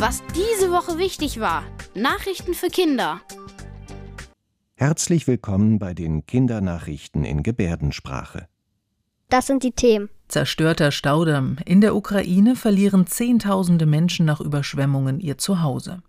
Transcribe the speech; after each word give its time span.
Was 0.00 0.22
diese 0.34 0.70
Woche 0.70 0.96
wichtig 0.96 1.40
war. 1.40 1.62
Nachrichten 1.94 2.54
für 2.54 2.68
Kinder. 2.68 3.20
Herzlich 4.74 5.26
willkommen 5.26 5.78
bei 5.78 5.92
den 5.92 6.24
Kindernachrichten 6.24 7.22
in 7.22 7.42
Gebärdensprache. 7.42 8.48
Das 9.28 9.46
sind 9.46 9.62
die 9.62 9.72
Themen. 9.72 10.08
Zerstörter 10.26 10.90
Staudamm. 10.90 11.58
In 11.66 11.82
der 11.82 11.94
Ukraine 11.94 12.56
verlieren 12.56 13.08
Zehntausende 13.08 13.84
Menschen 13.84 14.24
nach 14.24 14.40
Überschwemmungen 14.40 15.20
ihr 15.20 15.36
Zuhause. 15.36 16.02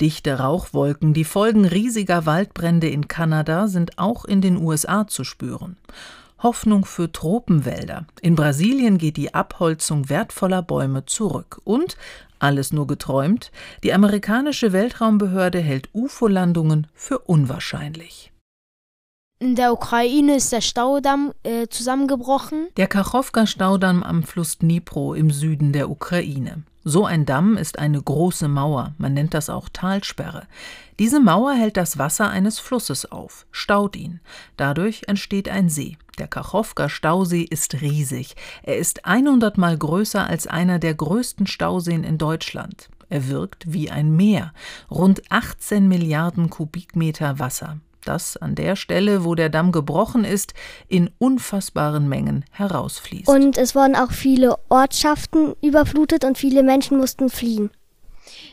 Dichte 0.00 0.40
Rauchwolken, 0.40 1.14
die 1.14 1.22
Folgen 1.22 1.64
riesiger 1.64 2.26
Waldbrände 2.26 2.88
in 2.88 3.06
Kanada, 3.06 3.68
sind 3.68 4.00
auch 4.00 4.24
in 4.24 4.40
den 4.40 4.56
USA 4.56 5.06
zu 5.06 5.22
spüren. 5.22 5.76
Hoffnung 6.42 6.84
für 6.84 7.10
Tropenwälder. 7.10 8.06
In 8.20 8.34
Brasilien 8.34 8.98
geht 8.98 9.16
die 9.16 9.34
Abholzung 9.34 10.08
wertvoller 10.08 10.62
Bäume 10.62 11.04
zurück. 11.04 11.60
Und, 11.64 11.96
alles 12.38 12.72
nur 12.72 12.86
geträumt, 12.86 13.50
die 13.82 13.92
amerikanische 13.92 14.72
Weltraumbehörde 14.72 15.58
hält 15.58 15.88
UFO-Landungen 15.92 16.86
für 16.94 17.18
unwahrscheinlich. 17.18 18.32
In 19.40 19.54
der 19.54 19.72
Ukraine 19.72 20.36
ist 20.36 20.52
der 20.52 20.60
Staudamm 20.60 21.32
äh, 21.44 21.68
zusammengebrochen. 21.68 22.68
Der 22.76 22.88
Kachowka-Staudamm 22.88 24.02
am 24.02 24.24
Fluss 24.24 24.58
Dnipro 24.58 25.14
im 25.14 25.30
Süden 25.30 25.72
der 25.72 25.90
Ukraine. 25.90 26.64
So 26.90 27.04
ein 27.04 27.26
Damm 27.26 27.58
ist 27.58 27.78
eine 27.78 28.00
große 28.00 28.48
Mauer, 28.48 28.94
man 28.96 29.12
nennt 29.12 29.34
das 29.34 29.50
auch 29.50 29.68
Talsperre. 29.70 30.46
Diese 30.98 31.20
Mauer 31.20 31.52
hält 31.52 31.76
das 31.76 31.98
Wasser 31.98 32.30
eines 32.30 32.60
Flusses 32.60 33.12
auf, 33.12 33.44
staut 33.50 33.94
ihn. 33.94 34.20
Dadurch 34.56 35.02
entsteht 35.06 35.50
ein 35.50 35.68
See. 35.68 35.98
Der 36.16 36.28
Kachowka-Stausee 36.28 37.42
ist 37.42 37.82
riesig. 37.82 38.36
Er 38.62 38.78
ist 38.78 39.04
100 39.04 39.58
Mal 39.58 39.76
größer 39.76 40.26
als 40.26 40.46
einer 40.46 40.78
der 40.78 40.94
größten 40.94 41.46
Stauseen 41.46 42.04
in 42.04 42.16
Deutschland. 42.16 42.88
Er 43.10 43.28
wirkt 43.28 43.70
wie 43.70 43.90
ein 43.90 44.16
Meer. 44.16 44.54
Rund 44.90 45.20
18 45.30 45.88
Milliarden 45.88 46.48
Kubikmeter 46.48 47.38
Wasser 47.38 47.80
das 48.08 48.36
an 48.36 48.54
der 48.54 48.74
Stelle, 48.74 49.24
wo 49.24 49.34
der 49.34 49.48
Damm 49.48 49.72
gebrochen 49.72 50.24
ist, 50.24 50.54
in 50.88 51.10
unfassbaren 51.18 52.08
Mengen 52.08 52.44
herausfließt. 52.50 53.28
Und 53.28 53.58
es 53.58 53.74
wurden 53.74 53.94
auch 53.94 54.12
viele 54.12 54.56
Ortschaften 54.68 55.54
überflutet 55.62 56.24
und 56.24 56.38
viele 56.38 56.62
Menschen 56.62 56.98
mussten 56.98 57.28
fliehen. 57.28 57.70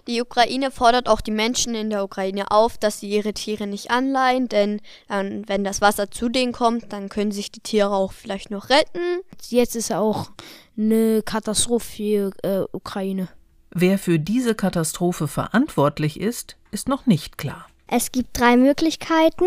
Die 0.07 0.21
Ukraine 0.21 0.71
fordert 0.71 1.07
auch 1.07 1.21
die 1.21 1.31
Menschen 1.31 1.75
in 1.75 1.89
der 1.89 2.03
Ukraine 2.03 2.51
auf, 2.51 2.77
dass 2.77 2.99
sie 2.99 3.09
ihre 3.09 3.33
Tiere 3.33 3.67
nicht 3.67 3.91
anleihen, 3.91 4.47
denn 4.47 4.79
äh, 5.09 5.41
wenn 5.47 5.63
das 5.63 5.81
Wasser 5.81 6.11
zu 6.11 6.29
denen 6.29 6.53
kommt, 6.53 6.93
dann 6.93 7.09
können 7.09 7.31
sich 7.31 7.51
die 7.51 7.59
Tiere 7.59 7.91
auch 7.91 8.11
vielleicht 8.11 8.51
noch 8.51 8.69
retten. 8.69 9.21
Jetzt 9.49 9.75
ist 9.75 9.91
auch 9.91 10.29
eine 10.77 11.23
Katastrophe 11.23 11.85
für 11.85 12.31
äh, 12.43 12.65
Ukraine. 12.71 13.29
Wer 13.71 13.97
für 13.97 14.19
diese 14.19 14.55
Katastrophe 14.55 15.27
verantwortlich 15.27 16.19
ist, 16.19 16.55
ist 16.71 16.87
noch 16.87 17.05
nicht 17.05 17.37
klar. 17.37 17.65
Es 17.87 18.11
gibt 18.11 18.39
drei 18.39 18.57
Möglichkeiten, 18.57 19.45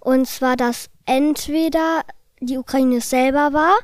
und 0.00 0.26
zwar, 0.26 0.56
dass 0.56 0.88
entweder 1.06 2.02
die 2.40 2.58
Ukraine 2.58 3.00
selber 3.00 3.52
war, 3.52 3.74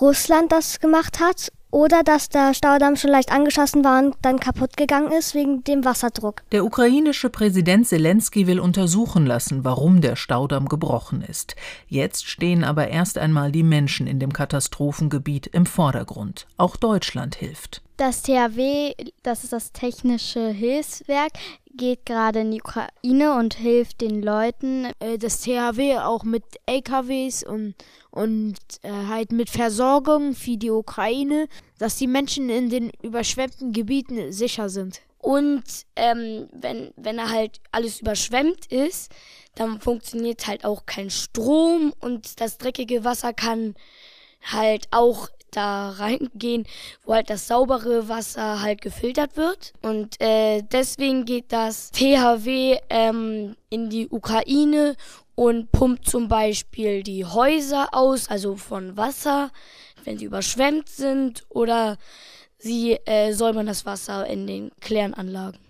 Russland 0.00 0.52
das 0.52 0.78
gemacht 0.78 1.20
hat 1.20 1.50
oder 1.70 2.02
dass 2.02 2.28
der 2.28 2.54
Staudamm 2.54 2.96
schon 2.96 3.10
leicht 3.10 3.30
angeschossen 3.30 3.84
war 3.84 4.02
und 4.02 4.14
dann 4.22 4.40
kaputt 4.40 4.76
gegangen 4.76 5.12
ist 5.12 5.34
wegen 5.34 5.64
dem 5.64 5.84
Wasserdruck. 5.84 6.42
Der 6.52 6.64
ukrainische 6.64 7.30
Präsident 7.30 7.86
Zelensky 7.86 8.46
will 8.46 8.60
untersuchen 8.60 9.26
lassen, 9.26 9.64
warum 9.64 10.00
der 10.00 10.16
Staudamm 10.16 10.68
gebrochen 10.68 11.22
ist. 11.22 11.56
Jetzt 11.86 12.26
stehen 12.26 12.64
aber 12.64 12.88
erst 12.88 13.18
einmal 13.18 13.52
die 13.52 13.62
Menschen 13.62 14.06
in 14.06 14.18
dem 14.18 14.32
Katastrophengebiet 14.32 15.46
im 15.48 15.66
Vordergrund. 15.66 16.46
Auch 16.56 16.76
Deutschland 16.76 17.34
hilft. 17.34 17.82
Das 17.96 18.22
THW, 18.22 18.94
das 19.22 19.44
ist 19.44 19.52
das 19.52 19.72
Technische 19.72 20.48
Hilfswerk, 20.50 21.32
geht 21.78 22.04
gerade 22.04 22.40
in 22.40 22.50
die 22.50 22.60
Ukraine 22.60 23.34
und 23.38 23.54
hilft 23.54 24.02
den 24.02 24.22
Leuten. 24.22 24.92
Äh, 25.00 25.16
das 25.16 25.40
THW 25.40 25.98
auch 26.00 26.24
mit 26.24 26.44
LKWs 26.66 27.42
und, 27.44 27.74
und 28.10 28.58
äh, 28.82 28.90
halt 28.90 29.32
mit 29.32 29.48
Versorgung 29.48 30.34
für 30.34 30.58
die 30.58 30.70
Ukraine, 30.70 31.48
dass 31.78 31.96
die 31.96 32.06
Menschen 32.06 32.50
in 32.50 32.68
den 32.68 32.92
überschwemmten 33.02 33.72
Gebieten 33.72 34.30
sicher 34.32 34.68
sind. 34.68 35.00
Und 35.18 35.64
ähm, 35.96 36.48
wenn, 36.52 36.92
wenn 36.96 37.18
er 37.18 37.30
halt 37.30 37.60
alles 37.72 38.00
überschwemmt 38.00 38.66
ist, 38.66 39.10
dann 39.54 39.80
funktioniert 39.80 40.46
halt 40.46 40.64
auch 40.64 40.86
kein 40.86 41.10
Strom 41.10 41.92
und 42.00 42.40
das 42.40 42.58
dreckige 42.58 43.04
Wasser 43.04 43.32
kann 43.32 43.74
halt 44.42 44.88
auch 44.90 45.28
da 45.50 45.90
reingehen, 45.90 46.66
wo 47.04 47.14
halt 47.14 47.30
das 47.30 47.46
saubere 47.46 48.08
Wasser 48.08 48.62
halt 48.62 48.80
gefiltert 48.80 49.36
wird. 49.36 49.72
Und 49.82 50.20
äh, 50.20 50.62
deswegen 50.62 51.24
geht 51.24 51.52
das 51.52 51.90
THW 51.90 52.78
ähm, 52.90 53.56
in 53.70 53.90
die 53.90 54.08
Ukraine 54.08 54.96
und 55.34 55.70
pumpt 55.70 56.08
zum 56.08 56.28
Beispiel 56.28 57.02
die 57.02 57.24
Häuser 57.24 57.88
aus, 57.92 58.28
also 58.28 58.56
von 58.56 58.96
Wasser, 58.96 59.50
wenn 60.04 60.18
sie 60.18 60.24
überschwemmt 60.24 60.88
sind, 60.88 61.44
oder 61.48 61.96
sie 62.58 62.94
äh, 63.04 63.32
säubern 63.32 63.66
das 63.66 63.86
Wasser 63.86 64.26
in 64.26 64.46
den 64.46 64.72
Kläranlagen. 64.80 65.67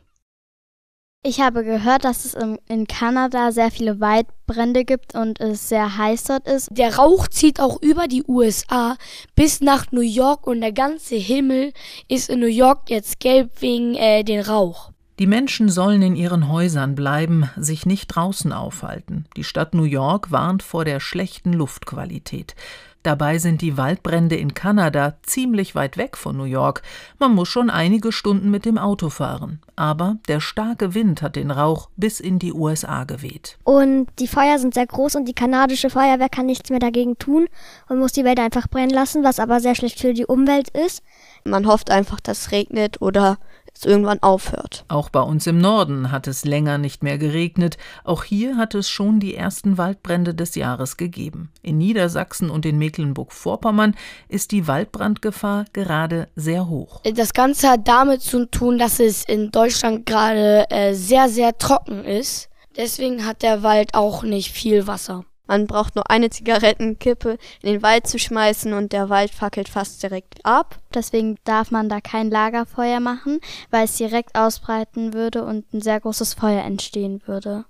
Ich 1.28 1.42
habe 1.42 1.62
gehört, 1.62 2.06
dass 2.06 2.24
es 2.24 2.34
in 2.68 2.86
Kanada 2.86 3.52
sehr 3.52 3.70
viele 3.70 4.00
Waldbrände 4.00 4.86
gibt 4.86 5.14
und 5.14 5.38
es 5.40 5.68
sehr 5.68 5.98
heiß 5.98 6.24
dort 6.24 6.48
ist. 6.48 6.68
Der 6.70 6.96
Rauch 6.96 7.28
zieht 7.28 7.60
auch 7.60 7.82
über 7.82 8.08
die 8.08 8.24
USA 8.26 8.96
bis 9.36 9.60
nach 9.60 9.92
New 9.92 10.00
York 10.00 10.46
und 10.46 10.62
der 10.62 10.72
ganze 10.72 11.16
Himmel 11.16 11.74
ist 12.08 12.30
in 12.30 12.40
New 12.40 12.46
York 12.46 12.88
jetzt 12.88 13.20
gelb 13.20 13.50
wegen 13.60 13.94
äh, 13.94 14.24
den 14.24 14.40
Rauch. 14.40 14.90
Die 15.18 15.26
Menschen 15.26 15.68
sollen 15.68 16.00
in 16.00 16.16
ihren 16.16 16.48
Häusern 16.48 16.94
bleiben, 16.94 17.50
sich 17.58 17.84
nicht 17.84 18.06
draußen 18.06 18.54
aufhalten. 18.54 19.26
Die 19.36 19.44
Stadt 19.44 19.74
New 19.74 19.84
York 19.84 20.30
warnt 20.30 20.62
vor 20.62 20.86
der 20.86 20.98
schlechten 20.98 21.52
Luftqualität. 21.52 22.54
Dabei 23.02 23.38
sind 23.38 23.62
die 23.62 23.76
Waldbrände 23.76 24.36
in 24.36 24.54
Kanada 24.54 25.14
ziemlich 25.22 25.74
weit 25.74 25.96
weg 25.96 26.16
von 26.16 26.36
New 26.36 26.44
York. 26.44 26.82
Man 27.18 27.34
muss 27.34 27.48
schon 27.48 27.70
einige 27.70 28.10
Stunden 28.10 28.50
mit 28.50 28.64
dem 28.64 28.76
Auto 28.76 29.08
fahren. 29.08 29.60
Aber 29.76 30.16
der 30.26 30.40
starke 30.40 30.94
Wind 30.94 31.22
hat 31.22 31.36
den 31.36 31.52
Rauch 31.52 31.88
bis 31.96 32.18
in 32.18 32.38
die 32.38 32.52
USA 32.52 33.04
geweht. 33.04 33.56
Und 33.62 34.08
die 34.18 34.26
Feuer 34.26 34.58
sind 34.58 34.74
sehr 34.74 34.86
groß 34.86 35.14
und 35.14 35.26
die 35.26 35.34
kanadische 35.34 35.90
Feuerwehr 35.90 36.28
kann 36.28 36.46
nichts 36.46 36.70
mehr 36.70 36.80
dagegen 36.80 37.16
tun 37.18 37.46
und 37.88 38.00
muss 38.00 38.12
die 38.12 38.24
Wälder 38.24 38.42
einfach 38.42 38.68
brennen 38.68 38.90
lassen, 38.90 39.22
was 39.22 39.38
aber 39.38 39.60
sehr 39.60 39.76
schlecht 39.76 40.00
für 40.00 40.12
die 40.12 40.26
Umwelt 40.26 40.68
ist. 40.70 41.02
Man 41.44 41.66
hofft 41.66 41.90
einfach, 41.90 42.18
dass 42.18 42.40
es 42.40 42.52
regnet 42.52 43.00
oder 43.00 43.38
es 43.78 43.84
irgendwann 43.84 44.22
aufhört. 44.22 44.84
Auch 44.88 45.08
bei 45.08 45.20
uns 45.20 45.46
im 45.46 45.58
Norden 45.58 46.10
hat 46.10 46.26
es 46.26 46.44
länger 46.44 46.78
nicht 46.78 47.02
mehr 47.02 47.18
geregnet. 47.18 47.78
Auch 48.04 48.24
hier 48.24 48.56
hat 48.56 48.74
es 48.74 48.88
schon 48.88 49.20
die 49.20 49.34
ersten 49.34 49.78
Waldbrände 49.78 50.34
des 50.34 50.54
Jahres 50.54 50.96
gegeben. 50.96 51.50
In 51.62 51.78
Niedersachsen 51.78 52.50
und 52.50 52.66
in 52.66 52.78
Mecklenburg-Vorpommern 52.78 53.94
ist 54.28 54.52
die 54.52 54.66
Waldbrandgefahr 54.66 55.66
gerade 55.72 56.28
sehr 56.34 56.68
hoch. 56.68 57.00
Das 57.02 57.32
Ganze 57.32 57.70
hat 57.70 57.86
damit 57.88 58.22
zu 58.22 58.46
tun, 58.46 58.78
dass 58.78 59.00
es 59.00 59.24
in 59.24 59.50
Deutschland 59.50 60.06
gerade 60.06 60.66
äh, 60.70 60.94
sehr, 60.94 61.28
sehr 61.28 61.56
trocken 61.56 62.04
ist. 62.04 62.48
Deswegen 62.76 63.26
hat 63.26 63.42
der 63.42 63.62
Wald 63.62 63.94
auch 63.94 64.22
nicht 64.22 64.52
viel 64.52 64.86
Wasser. 64.86 65.24
Man 65.48 65.66
braucht 65.66 65.96
nur 65.96 66.10
eine 66.10 66.30
Zigarettenkippe 66.30 67.38
in 67.62 67.72
den 67.72 67.82
Wald 67.82 68.06
zu 68.06 68.18
schmeißen 68.18 68.74
und 68.74 68.92
der 68.92 69.08
Wald 69.08 69.32
fackelt 69.32 69.68
fast 69.68 70.02
direkt 70.02 70.44
ab. 70.44 70.78
Deswegen 70.94 71.36
darf 71.44 71.70
man 71.70 71.88
da 71.88 72.00
kein 72.00 72.30
Lagerfeuer 72.30 73.00
machen, 73.00 73.40
weil 73.70 73.86
es 73.86 73.96
direkt 73.96 74.38
ausbreiten 74.38 75.14
würde 75.14 75.44
und 75.44 75.72
ein 75.72 75.80
sehr 75.80 76.00
großes 76.00 76.34
Feuer 76.34 76.62
entstehen 76.62 77.22
würde. 77.24 77.64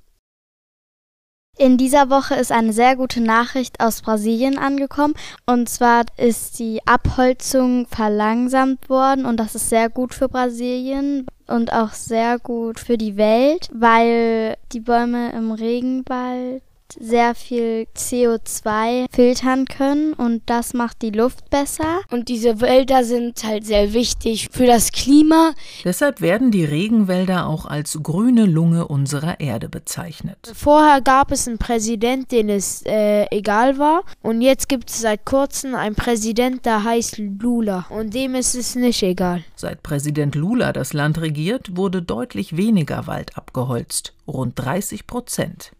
In 1.56 1.76
dieser 1.76 2.08
Woche 2.08 2.36
ist 2.36 2.52
eine 2.52 2.72
sehr 2.72 2.94
gute 2.94 3.20
Nachricht 3.20 3.80
aus 3.80 4.02
Brasilien 4.02 4.58
angekommen. 4.58 5.14
Und 5.44 5.68
zwar 5.68 6.04
ist 6.16 6.60
die 6.60 6.80
Abholzung 6.86 7.88
verlangsamt 7.88 8.88
worden 8.88 9.26
und 9.26 9.38
das 9.38 9.56
ist 9.56 9.68
sehr 9.68 9.88
gut 9.88 10.14
für 10.14 10.28
Brasilien 10.28 11.26
und 11.48 11.72
auch 11.72 11.94
sehr 11.94 12.38
gut 12.38 12.78
für 12.78 12.96
die 12.96 13.16
Welt, 13.16 13.68
weil 13.72 14.56
die 14.72 14.80
Bäume 14.80 15.32
im 15.32 15.50
Regenwald 15.50 16.62
sehr 16.98 17.34
viel 17.34 17.86
CO2 17.96 19.06
filtern 19.10 19.64
können 19.66 20.12
und 20.12 20.42
das 20.46 20.74
macht 20.74 21.02
die 21.02 21.10
Luft 21.10 21.50
besser. 21.50 22.00
Und 22.10 22.28
diese 22.28 22.60
Wälder 22.60 23.04
sind 23.04 23.42
halt 23.44 23.66
sehr 23.66 23.92
wichtig 23.92 24.48
für 24.52 24.66
das 24.66 24.92
Klima. 24.92 25.52
Deshalb 25.84 26.20
werden 26.20 26.50
die 26.50 26.64
Regenwälder 26.64 27.46
auch 27.46 27.66
als 27.66 27.98
grüne 28.02 28.46
Lunge 28.46 28.88
unserer 28.88 29.40
Erde 29.40 29.68
bezeichnet. 29.68 30.52
Vorher 30.54 31.00
gab 31.00 31.32
es 31.32 31.46
einen 31.46 31.58
Präsident, 31.58 32.32
den 32.32 32.48
es 32.48 32.82
äh, 32.86 33.26
egal 33.30 33.78
war 33.78 34.02
und 34.22 34.42
jetzt 34.42 34.68
gibt 34.68 34.90
es 34.90 35.00
seit 35.00 35.24
kurzem 35.24 35.74
einen 35.74 35.94
Präsident, 35.94 36.64
der 36.66 36.84
heißt 36.84 37.18
Lula 37.18 37.86
und 37.90 38.14
dem 38.14 38.34
ist 38.34 38.54
es 38.54 38.74
nicht 38.74 39.02
egal. 39.02 39.44
Seit 39.56 39.82
Präsident 39.82 40.34
Lula 40.34 40.72
das 40.72 40.92
Land 40.92 41.20
regiert, 41.20 41.76
wurde 41.76 42.02
deutlich 42.02 42.56
weniger 42.56 43.06
Wald 43.06 43.36
abgeholzt, 43.36 44.14
rund 44.26 44.58
30 44.58 45.06
Prozent. 45.06 45.72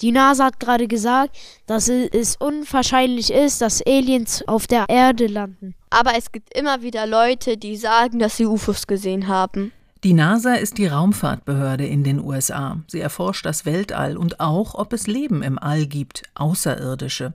Die 0.00 0.12
NASA 0.12 0.46
hat 0.46 0.60
gerade 0.60 0.88
gesagt, 0.88 1.36
dass 1.66 1.88
es 1.88 2.36
unwahrscheinlich 2.36 3.32
ist, 3.32 3.60
dass 3.60 3.84
Aliens 3.86 4.46
auf 4.48 4.66
der 4.66 4.86
Erde 4.88 5.26
landen. 5.26 5.74
Aber 5.90 6.12
es 6.16 6.32
gibt 6.32 6.56
immer 6.56 6.82
wieder 6.82 7.06
Leute, 7.06 7.56
die 7.56 7.76
sagen, 7.76 8.18
dass 8.18 8.36
sie 8.36 8.46
UFOs 8.46 8.86
gesehen 8.86 9.28
haben. 9.28 9.72
Die 10.02 10.14
NASA 10.14 10.54
ist 10.54 10.78
die 10.78 10.86
Raumfahrtbehörde 10.86 11.84
in 11.84 12.04
den 12.04 12.24
USA. 12.24 12.78
Sie 12.86 13.00
erforscht 13.00 13.44
das 13.44 13.66
Weltall 13.66 14.16
und 14.16 14.40
auch, 14.40 14.74
ob 14.74 14.94
es 14.94 15.06
Leben 15.06 15.42
im 15.42 15.58
All 15.58 15.86
gibt, 15.86 16.22
Außerirdische. 16.34 17.34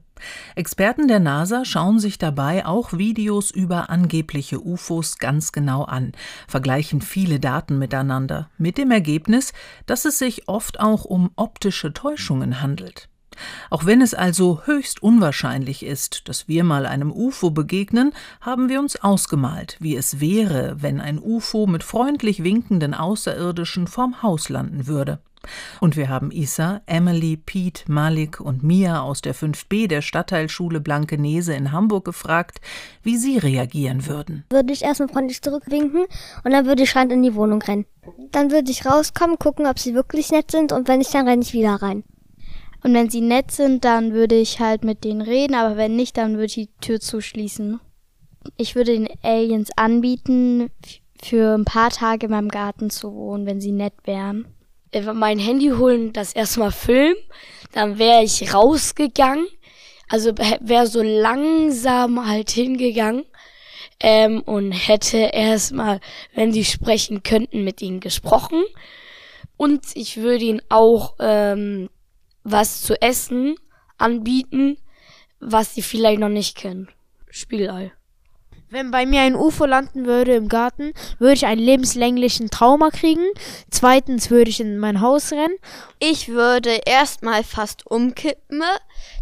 Experten 0.55 1.07
der 1.07 1.19
NASA 1.19 1.63
schauen 1.63 1.99
sich 1.99 2.17
dabei 2.17 2.65
auch 2.65 2.93
Videos 2.93 3.51
über 3.51 3.91
angebliche 3.91 4.59
UFOs 4.59 5.19
ganz 5.19 5.51
genau 5.51 5.83
an, 5.83 6.13
vergleichen 6.47 7.01
viele 7.01 7.39
Daten 7.39 7.77
miteinander, 7.77 8.49
mit 8.57 8.79
dem 8.79 8.89
Ergebnis, 8.89 9.53
dass 9.85 10.05
es 10.05 10.17
sich 10.17 10.47
oft 10.47 10.79
auch 10.79 11.05
um 11.05 11.29
optische 11.35 11.93
Täuschungen 11.93 12.63
handelt. 12.63 13.09
Auch 13.69 13.85
wenn 13.85 14.01
es 14.01 14.13
also 14.13 14.61
höchst 14.65 15.01
unwahrscheinlich 15.01 15.85
ist, 15.85 16.27
dass 16.27 16.47
wir 16.47 16.63
mal 16.63 16.85
einem 16.85 17.11
UFO 17.11 17.51
begegnen, 17.51 18.13
haben 18.41 18.69
wir 18.69 18.79
uns 18.79 18.95
ausgemalt, 19.01 19.77
wie 19.79 19.95
es 19.95 20.19
wäre, 20.19 20.77
wenn 20.79 21.01
ein 21.01 21.19
UFO 21.19 21.67
mit 21.67 21.83
freundlich 21.83 22.43
winkenden 22.43 22.93
Außerirdischen 22.93 23.87
vorm 23.87 24.21
Haus 24.21 24.49
landen 24.49 24.87
würde. 24.87 25.19
Und 25.79 25.95
wir 25.95 26.09
haben 26.09 26.31
Isa, 26.31 26.81
Emily, 26.85 27.37
Pete, 27.37 27.83
Malik 27.91 28.39
und 28.39 28.63
Mia 28.63 29.01
aus 29.01 29.21
der 29.21 29.35
5b 29.35 29.87
der 29.87 30.01
Stadtteilschule 30.01 30.79
Blankenese 30.79 31.53
in 31.53 31.71
Hamburg 31.71 32.05
gefragt, 32.05 32.61
wie 33.03 33.17
sie 33.17 33.37
reagieren 33.37 34.07
würden. 34.07 34.43
Würde 34.49 34.73
ich 34.73 34.83
erstmal 34.83 35.09
freundlich 35.09 35.41
zurückwinken 35.41 36.05
und 36.43 36.51
dann 36.51 36.65
würde 36.65 36.83
ich 36.83 36.89
schreiend 36.89 37.11
in 37.11 37.23
die 37.23 37.35
Wohnung 37.35 37.61
rennen. 37.61 37.85
Dann 38.31 38.51
würde 38.51 38.71
ich 38.71 38.85
rauskommen, 38.85 39.39
gucken, 39.39 39.65
ob 39.65 39.79
sie 39.79 39.93
wirklich 39.93 40.31
nett 40.31 40.51
sind 40.51 40.71
und 40.71 40.87
wenn 40.87 40.99
nicht, 40.99 41.13
dann 41.13 41.27
renne 41.27 41.41
ich 41.41 41.53
wieder 41.53 41.75
rein. 41.75 42.03
Und 42.85 42.93
wenn 42.93 43.09
sie 43.09 43.21
nett 43.21 43.49
sind, 43.49 43.83
dann 43.83 44.13
würde 44.13 44.35
ich 44.35 44.59
halt 44.59 44.83
mit 44.83 45.03
denen 45.05 45.21
reden, 45.21 45.55
aber 45.55 45.75
wenn 45.75 45.95
nicht, 45.95 46.17
dann 46.17 46.33
würde 46.33 46.45
ich 46.45 46.53
die 46.53 46.69
Tür 46.81 46.99
zuschließen. 46.99 47.79
Ich 48.57 48.75
würde 48.75 48.91
den 48.91 49.09
Aliens 49.23 49.71
anbieten, 49.75 50.69
für 51.19 51.55
ein 51.55 51.65
paar 51.65 51.89
Tage 51.89 52.27
in 52.27 52.31
meinem 52.31 52.49
Garten 52.49 52.91
zu 52.91 53.11
wohnen, 53.15 53.47
wenn 53.47 53.59
sie 53.59 53.71
nett 53.71 53.95
wären. 54.03 54.45
Mein 55.15 55.39
Handy 55.39 55.69
holen, 55.69 56.13
das 56.13 56.33
erstmal 56.33 56.71
filmen, 56.71 57.15
dann 57.71 57.97
wäre 57.97 58.23
ich 58.23 58.53
rausgegangen, 58.53 59.47
also 60.07 60.37
wäre 60.37 60.85
so 60.85 61.01
langsam 61.01 62.27
halt 62.27 62.51
hingegangen 62.51 63.25
ähm, 63.99 64.43
und 64.43 64.73
hätte 64.73 65.31
erstmal, 65.33 66.01
wenn 66.35 66.53
sie 66.53 66.63
sprechen 66.63 67.23
könnten, 67.23 67.63
mit 67.63 67.81
ihnen 67.81 67.99
gesprochen. 67.99 68.63
Und 69.57 69.85
ich 69.95 70.17
würde 70.17 70.43
ihnen 70.43 70.61
auch 70.69 71.15
ähm, 71.19 71.89
was 72.45 72.83
zu 72.83 73.01
essen 73.01 73.55
anbieten, 73.97 74.77
was 75.39 75.75
sie 75.75 75.81
vielleicht 75.81 76.19
noch 76.19 76.29
nicht 76.29 76.55
kennen. 76.55 76.87
Spiegelei. 77.29 77.91
Wenn 78.69 78.91
bei 78.91 79.05
mir 79.05 79.21
ein 79.21 79.35
UFO 79.35 79.65
landen 79.65 80.05
würde 80.05 80.35
im 80.35 80.47
Garten, 80.47 80.93
würde 81.19 81.33
ich 81.33 81.45
einen 81.45 81.61
lebenslänglichen 81.61 82.49
Trauma 82.49 82.89
kriegen. 82.89 83.25
Zweitens 83.69 84.31
würde 84.31 84.49
ich 84.49 84.59
in 84.59 84.79
mein 84.79 85.01
Haus 85.01 85.31
rennen. 85.31 85.55
Ich 85.99 86.29
würde 86.29 86.81
erstmal 86.85 87.43
fast 87.43 87.85
umkippen. 87.85 88.63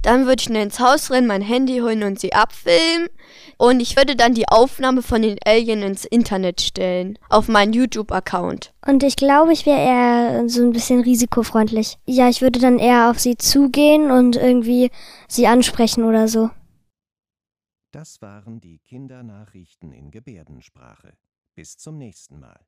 Dann 0.02 0.25
würde 0.25 0.42
ich 0.42 0.50
ins 0.50 0.80
Haus 0.80 1.12
rennen, 1.12 1.28
mein 1.28 1.42
Handy 1.42 1.80
holen 1.80 2.04
und 2.04 2.20
sie 2.20 2.34
abfilmen. 2.34 3.10
Und 3.58 3.80
ich 3.80 3.96
würde 3.96 4.16
dann 4.16 4.34
die 4.34 4.48
Aufnahme 4.48 5.02
von 5.02 5.22
den 5.22 5.38
Aliens 5.46 5.84
ins 5.84 6.06
Internet 6.06 6.62
stellen. 6.62 7.18
Auf 7.30 7.48
meinen 7.48 7.74
YouTube-Account. 7.74 8.74
Und 8.86 9.04
ich 9.04 9.16
glaube, 9.16 9.54
ich 9.54 9.66
wäre 9.66 9.80
eher 9.80 10.50
so 10.50 10.62
ein 10.64 10.74
bisschen 10.74 11.02
risikofreundlich. 11.02 11.98
Ja, 12.06 12.30
ich 12.30 12.42
würde 12.42 12.60
dann 12.60 12.80
eher 12.80 13.10
auf 13.10 13.20
sie 13.20 13.38
zugehen 13.38 14.12
und 14.12 14.36
irgendwie 14.36 14.92
sie 15.28 15.48
ansprechen 15.48 16.04
oder 16.04 16.28
so. 16.28 16.50
Das 17.92 18.22
waren 18.22 18.60
die 18.60 18.80
Kindernachrichten 18.80 19.92
in 19.92 20.10
Gebärdensprache. 20.10 21.14
Bis 21.56 21.78
zum 21.78 22.00
nächsten 22.00 22.40
Mal. 22.40 22.60